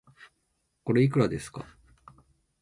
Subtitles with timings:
[0.83, 1.63] これ、いくらですか